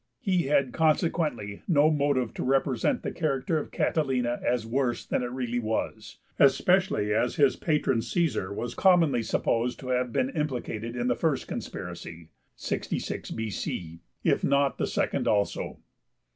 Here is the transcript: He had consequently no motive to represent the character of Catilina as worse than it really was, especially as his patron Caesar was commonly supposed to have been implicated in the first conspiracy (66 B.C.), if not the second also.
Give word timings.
He 0.19 0.45
had 0.45 0.73
consequently 0.73 1.61
no 1.67 1.91
motive 1.91 2.33
to 2.33 2.43
represent 2.43 3.03
the 3.03 3.11
character 3.11 3.59
of 3.59 3.69
Catilina 3.69 4.41
as 4.43 4.65
worse 4.65 5.05
than 5.05 5.21
it 5.21 5.29
really 5.29 5.59
was, 5.59 6.17
especially 6.39 7.13
as 7.13 7.35
his 7.35 7.55
patron 7.55 8.01
Caesar 8.01 8.51
was 8.51 8.73
commonly 8.73 9.21
supposed 9.21 9.79
to 9.81 9.89
have 9.89 10.11
been 10.11 10.31
implicated 10.31 10.95
in 10.95 11.05
the 11.05 11.13
first 11.15 11.47
conspiracy 11.47 12.29
(66 12.55 13.29
B.C.), 13.29 13.99
if 14.23 14.43
not 14.43 14.79
the 14.79 14.87
second 14.87 15.27
also. 15.27 15.77